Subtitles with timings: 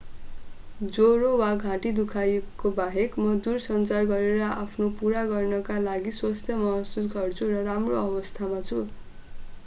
[0.79, 7.11] ज्वरो र घाँटी दुखाइका बाहेक म दूरसञ्चार गरेर आफ्नो काम पूरा गर्नका लागि स्वस्थ महसुस
[7.13, 8.81] गर्छु र राम्रो अवस्थामा छु